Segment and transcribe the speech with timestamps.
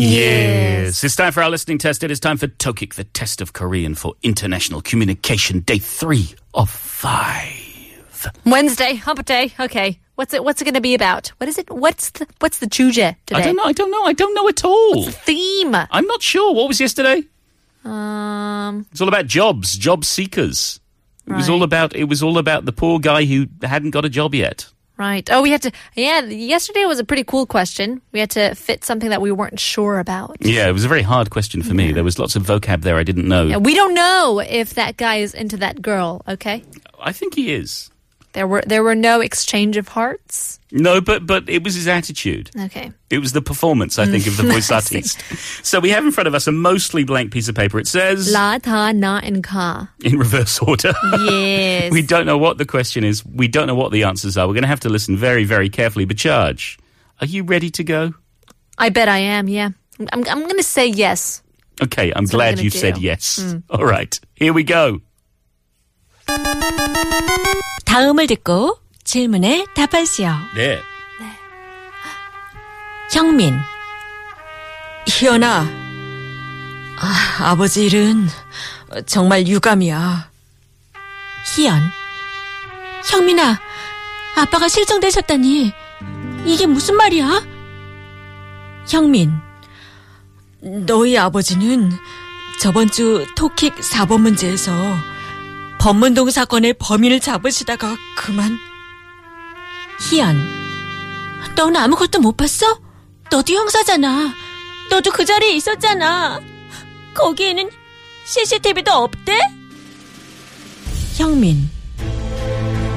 [0.00, 1.04] Yes.
[1.04, 2.02] It's time for our listening test.
[2.02, 6.70] It is time for Tokik, the test of Korean for international communication, day three of
[6.70, 8.30] five.
[8.46, 9.52] Wednesday, hump day.
[9.60, 9.98] Okay.
[10.14, 11.28] What's it what's it gonna be about?
[11.36, 13.40] What is it what's the what's the chuje today?
[13.40, 13.64] I don't know.
[13.64, 14.04] I don't know.
[14.04, 15.04] I don't know at all.
[15.04, 15.74] Theme.
[15.74, 16.54] I'm not sure.
[16.54, 17.22] What was yesterday?
[17.84, 20.80] Um It's all about jobs, job seekers.
[21.26, 21.94] It was all about.
[21.94, 24.66] It was all about the poor guy who hadn't got a job yet.
[25.00, 25.28] Right.
[25.32, 28.00] Oh we had to yeah, yesterday was a pretty cool question.
[28.12, 30.36] We had to fit something that we weren't sure about.
[30.40, 31.90] Yeah, it was a very hard question for me.
[31.92, 33.46] There was lots of vocab there I didn't know.
[33.46, 36.62] Yeah, we don't know if that guy is into that girl, okay?
[37.00, 37.89] I think he is.
[38.32, 40.60] There were there were no exchange of hearts.
[40.70, 42.50] No, but but it was his attitude.
[42.58, 42.92] Okay.
[43.10, 45.20] It was the performance, I think, of the voice artist.
[45.66, 47.80] So we have in front of us a mostly blank piece of paper.
[47.80, 49.90] It says La ta na and ka.
[50.04, 50.92] in reverse order.
[51.24, 51.90] Yes.
[51.92, 53.26] we don't know what the question is.
[53.26, 54.46] We don't know what the answers are.
[54.46, 56.04] We're going to have to listen very, very carefully.
[56.04, 56.78] But Charge,
[57.20, 58.14] are you ready to go?
[58.78, 59.70] I bet I am, yeah.
[60.12, 61.42] I'm I'm gonna say yes.
[61.82, 62.78] Okay, I'm That's I'm glad gonna you do.
[62.78, 63.40] said yes.
[63.42, 63.58] Hmm.
[63.70, 65.00] All right, here we go.
[67.84, 70.28] 다음을 듣고 질문에 답하시오.
[70.54, 70.82] There.
[73.12, 73.58] 형민.
[75.06, 75.66] 희연아.
[76.98, 78.28] 아, 아버지 일은
[79.06, 80.30] 정말 유감이야.
[81.56, 81.80] 희연.
[83.04, 83.58] 형민아,
[84.36, 85.72] 아빠가 실종되셨다니.
[86.44, 87.42] 이게 무슨 말이야?
[88.88, 89.32] 형민.
[90.60, 91.90] 너희 아버지는
[92.60, 94.72] 저번 주 토킥 4번 문제에서
[95.80, 98.58] 법문동 사건의 범인을 잡으시다가 그만.
[100.10, 100.36] 희연.
[101.56, 102.78] 넌 아무것도 못 봤어?
[103.30, 104.30] 너도 형사잖아.
[104.90, 106.38] 너도 그 자리에 있었잖아.
[107.14, 107.70] 거기에는
[108.26, 109.38] CCTV도 없대?
[111.16, 111.70] 형민.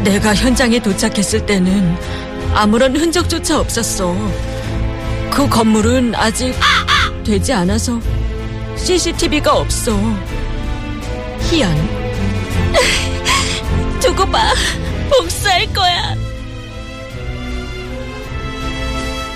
[0.03, 1.97] 내가 현장에 도착했을 때는
[2.53, 4.13] 아무런 흔적조차 없었어.
[5.31, 6.53] 그 건물은 아직
[7.23, 7.97] 되지 않아서
[8.75, 9.97] CCTV가 없어.
[11.50, 12.03] 희연.
[14.01, 14.53] 두고 봐.
[15.09, 16.16] 복수할 거야.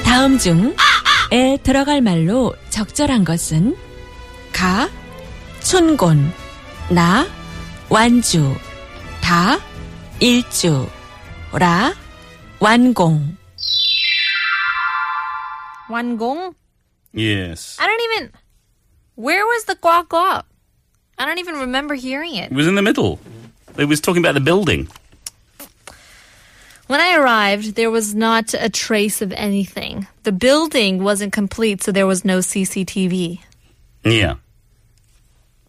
[0.03, 3.75] 다음 중에 들어갈 말로 적절한 것은
[4.51, 4.89] 가,
[5.61, 6.33] 춘곤,
[6.89, 7.27] 나,
[7.89, 8.55] 완주,
[9.21, 9.59] 다,
[10.19, 10.89] 일주,
[11.51, 11.93] 라,
[12.59, 13.37] 완공.
[15.89, 16.55] Wangong?
[17.13, 17.77] Yes.
[17.79, 18.31] I don't even.
[19.15, 20.43] Where was the guac guac?
[21.18, 22.50] I don't even remember hearing it.
[22.50, 23.18] It was in the middle.
[23.78, 24.88] It was talking about the building.
[26.88, 30.06] When I arrived, there was not a trace of anything.
[30.24, 33.38] The building wasn't complete, so there was no CCTV.
[34.04, 34.34] Yeah.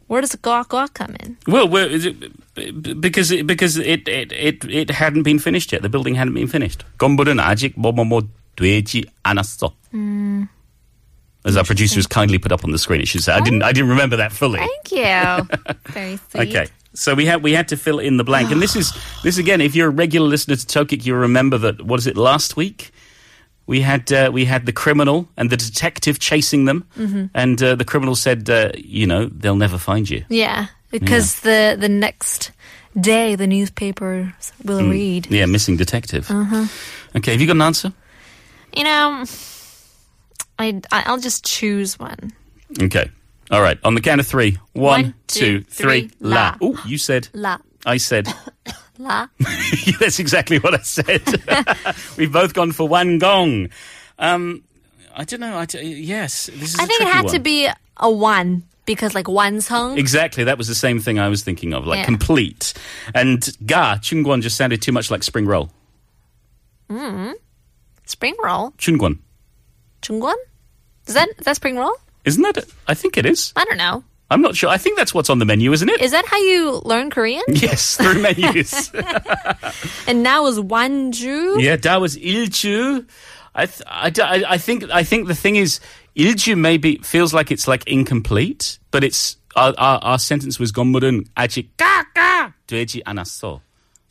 [0.07, 1.38] Where does the guac guac come in?
[1.47, 2.17] Well, where is it?
[2.99, 5.81] Because it, because it, it it it hadn't been finished yet.
[5.81, 6.83] The building hadn't been finished.
[6.97, 9.73] 건물은 아직 뭐뭐뭐 되지 않았어.
[11.48, 13.32] As our producers kindly put up on the screen, it should say.
[13.32, 13.62] I didn't.
[13.62, 14.59] I didn't remember that fully.
[14.60, 15.75] Thank you.
[15.92, 16.48] Very sweet.
[16.48, 16.66] Okay.
[16.94, 18.92] So we had we had to fill in the blank, and this is
[19.22, 19.60] this again.
[19.60, 21.81] If you're a regular listener to Tokik, you remember that.
[21.82, 22.16] What is it?
[22.16, 22.91] Last week,
[23.66, 26.84] we had uh, we had the criminal and the detective chasing them,
[27.34, 31.76] and uh, the criminal said, uh, "You know, they'll never find you." Yeah, because the
[31.81, 32.50] the next
[33.00, 34.91] day the newspapers will Mm.
[34.91, 35.26] read.
[35.31, 36.31] Yeah, missing detective.
[37.16, 37.92] Okay, have you got an answer?
[38.76, 39.25] You know,
[40.58, 42.32] I I'll just choose one.
[42.80, 43.10] Okay.
[43.50, 43.78] All right.
[43.84, 44.58] On the count of three.
[44.74, 46.10] One, two, two, three, three.
[46.20, 46.36] La.
[46.36, 46.56] la.
[46.60, 47.28] Oh, you said.
[47.32, 48.28] La I said.
[48.98, 49.28] la.
[50.00, 51.22] That's exactly what I said.
[52.19, 53.70] We've both gone for wangong.
[54.19, 54.64] Um,
[55.14, 55.56] I don't know.
[55.56, 56.78] I d- yes, this is.
[56.78, 57.34] I a think it tricky had one.
[57.34, 59.96] to be a one because like one song.
[59.99, 62.05] Exactly, that was the same thing I was thinking of, like Yeah.
[62.05, 62.75] complete.
[63.14, 65.70] And ga chungwon just sounded too much like spring roll.
[66.90, 67.34] Mm.
[68.06, 68.72] Spring roll.
[68.72, 69.19] Chungwon,
[70.02, 70.36] Chungguan,
[71.06, 71.94] Is that is that spring roll?
[72.24, 72.64] Isn't that?
[72.86, 73.52] I think it is.
[73.56, 74.04] I don't know.
[74.30, 74.68] I'm not sure.
[74.68, 76.00] I think that's what's on the menu, isn't it?
[76.02, 77.42] Is that how you learn Korean?
[77.48, 78.92] Yes, through menus.
[80.06, 81.62] and now is wanju.
[81.62, 83.08] Yeah, that was ilju.
[83.54, 85.80] I, th- I, I, think I think the thing is
[86.14, 91.24] ilju maybe feels like it's like incomplete, but it's our, our, our sentence was 건물은
[91.34, 92.04] 아직 ka
[92.68, 93.60] 되지 않았어.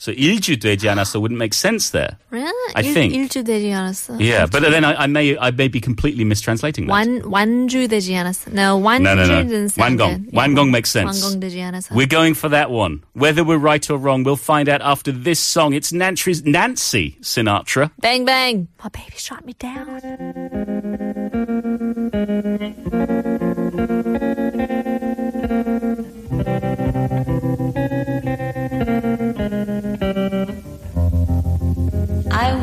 [0.02, 2.18] So 일주 되지 않았어 wouldn't make sense there.
[2.32, 2.50] Really?
[2.74, 3.14] I 일, think.
[3.14, 4.18] 일주 되지 않았어.
[4.18, 6.92] Yeah, but then I, I may I may be completely mistranslating that.
[6.92, 8.50] 완 완주 되지 않았어.
[8.50, 9.44] No, 완주 no, no, no.
[9.46, 10.10] didn't sound 완공.
[10.26, 10.34] good.
[10.34, 11.22] 완공 makes sense.
[11.22, 11.94] 완공 되지 않았어.
[11.94, 13.04] We're going for that one.
[13.14, 15.72] Whether we're right or wrong, we'll find out after this song.
[15.72, 17.92] It's Nancy, Nancy Sinatra.
[18.02, 18.66] Bang bang.
[18.82, 20.00] My baby shot me down.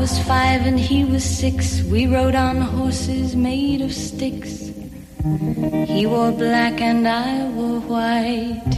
[0.05, 1.83] Was five and he was six.
[1.85, 4.71] We rode on horses made of sticks.
[5.89, 8.75] He wore black and I wore white.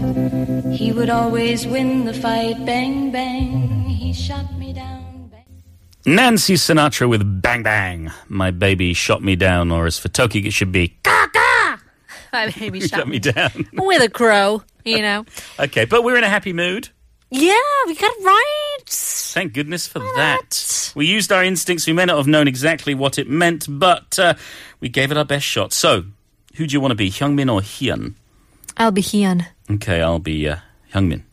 [0.73, 2.65] He would always win the fight.
[2.65, 3.87] Bang, bang.
[3.89, 5.29] He shot me down.
[5.33, 6.15] Bang.
[6.15, 8.13] Nancy Sinatra with Bang Bang.
[8.29, 11.81] My baby shot me down, or as for Toki, it should be Kaka!
[12.33, 13.67] My baby shot, shut me down.
[13.73, 14.63] with a crow.
[14.85, 15.25] You know.
[15.59, 16.91] okay, but we're in a happy mood.
[17.33, 17.59] yeah,
[17.89, 18.66] we got it right.
[19.34, 20.92] Thank goodness for that.
[20.96, 21.88] We used our instincts.
[21.88, 24.34] We may not have known exactly what it meant, but uh,
[24.82, 25.72] we gave it our best shot.
[25.72, 26.04] So,
[26.56, 28.16] who do you want to be, Hyungmin or Hyun?
[28.76, 29.46] I'll be Hyun.
[29.70, 30.58] Okay, I'll be uh,
[30.94, 31.24] Hyungmin.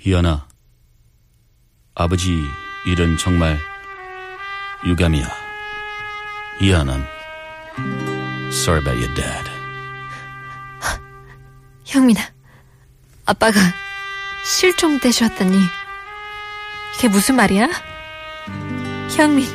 [0.00, 0.48] 희연아,
[1.94, 2.32] 아버지
[2.86, 3.58] 일은 정말
[4.86, 5.28] 유감이야.
[6.60, 7.04] 희연아,
[8.50, 9.50] sorry about your dad.
[11.84, 12.20] 형민아,
[13.26, 13.60] 아빠가
[14.44, 15.58] 실종되셨다니
[16.97, 17.69] 이게 무슨 말이야?
[19.15, 19.45] 형민,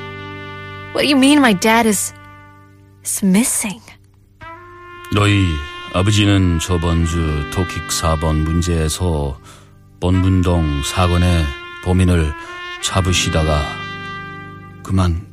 [0.95, 2.13] what do you mean my dad is
[3.05, 3.81] is missing?
[5.15, 5.47] 너희
[5.93, 9.39] 아버지는 저번 주 토킥 4번 문제에서
[10.01, 11.45] 본문동 사건의
[11.85, 12.33] 범인을
[12.83, 13.65] 잡으시다가
[14.83, 15.27] 그만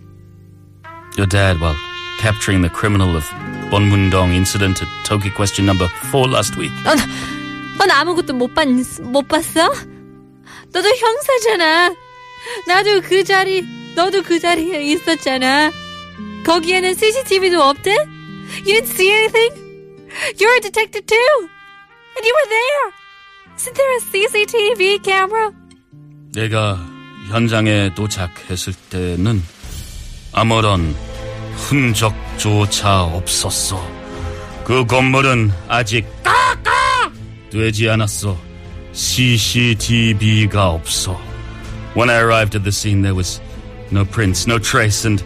[1.18, 1.75] Your dad, while
[2.19, 3.25] capturing the criminal of
[3.71, 6.71] Bonmundong incident at Toki question number 4 last week.
[6.83, 6.98] 넌,
[7.80, 8.68] 넌 아무것도 못, 봤,
[9.01, 9.71] 못 봤어?
[10.77, 11.95] 너도 형사잖아.
[12.68, 13.63] 나도 그 자리,
[13.95, 15.71] 너도 그 자리에 있었잖아.
[16.45, 17.95] 거기에는 CCTV도 없대?
[18.63, 19.56] You didn't see anything?
[20.38, 21.50] You're a detective too.
[22.15, 22.94] And you were there.
[23.57, 25.51] Isn't there a CCTV camera?
[26.33, 26.77] 내가
[27.30, 29.41] 현장에 도착했을 때는
[30.31, 30.95] 아무런
[31.56, 33.83] 흔적조차 없었어.
[34.63, 36.06] 그 건물은 아직
[37.50, 38.46] 되지 않았어.
[38.96, 41.19] CCTV가 없어.
[41.94, 43.40] When I arrived at the scene, there was
[43.90, 45.22] no prints, no trace, and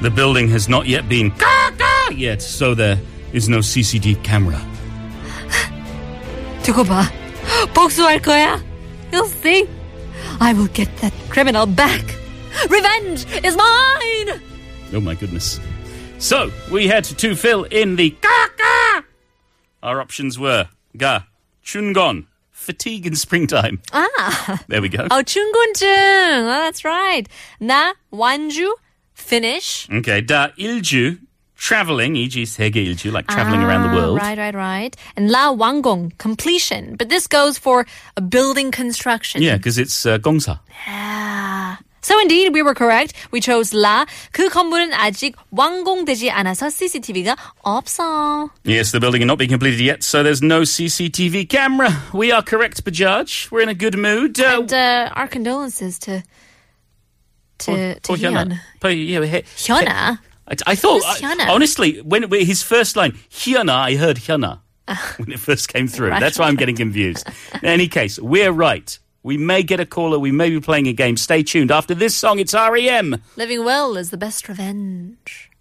[0.00, 1.32] the building has not yet been
[2.16, 2.98] yet, so there
[3.32, 4.60] is no CCTV camera.
[6.62, 7.04] 두고 봐.
[7.74, 8.60] 복수할 거야.
[9.12, 9.68] You'll see.
[10.40, 12.02] I will get that criminal back.
[12.68, 14.40] Revenge is mine.
[14.94, 15.60] Oh my goodness.
[16.18, 19.02] So, we had to fill in the ka
[19.82, 21.26] Our options were ga,
[21.64, 22.26] chungon,
[22.56, 23.80] fatigue in springtime.
[23.92, 24.60] Ah.
[24.68, 25.06] There we go.
[25.10, 25.82] Oh, 충곤증.
[25.86, 27.26] Oh, that's right.
[27.60, 28.74] 나 완주
[29.14, 29.86] finish.
[29.90, 31.18] Okay, da ilju,
[31.56, 32.42] traveling, e.g.
[32.46, 34.18] 세계 ilju, like traveling around the Ah, world.
[34.18, 34.96] Right, right, right.
[35.16, 36.96] And la 완공 completion.
[36.96, 37.86] But this goes for
[38.16, 39.42] a building construction.
[39.42, 40.58] Yeah, because it's uh, gongsa.
[40.88, 41.55] Ah.
[42.04, 43.12] So indeed, we were correct.
[43.30, 44.06] We chose la.
[44.32, 48.50] 그 건물은 아직 완공되지 않아서 CCTV가 없어.
[48.64, 51.90] Yes, the building is not being completed yet, so there's no CCTV camera.
[52.12, 53.52] We are correct, Bajaj.
[53.52, 54.40] We're in a good mood.
[54.40, 56.24] Uh, And uh, our condolences to
[57.58, 58.58] to, to oh, Hyun.
[58.80, 60.18] But, yeah, he- Hyuna.
[60.48, 61.48] I, I thought, Who's I- Hyuna?
[61.50, 64.58] honestly, when when his first line, Hyuna, I heard Hyuna
[65.18, 66.10] when it first came through.
[66.10, 66.18] Right.
[66.20, 67.24] That's why I'm getting confused.
[67.62, 68.98] In any case, we're right.
[69.27, 70.17] We may get a caller.
[70.17, 71.17] We may be playing a game.
[71.17, 71.69] Stay tuned.
[71.69, 73.21] After this song, it's REM.
[73.35, 75.51] Living well is the best revenge.